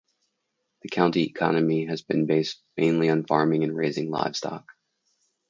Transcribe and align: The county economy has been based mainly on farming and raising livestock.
The 0.81 0.89
county 0.89 1.25
economy 1.27 1.85
has 1.85 2.01
been 2.01 2.25
based 2.25 2.59
mainly 2.75 3.07
on 3.11 3.23
farming 3.27 3.63
and 3.63 3.77
raising 3.77 4.09
livestock. 4.09 4.65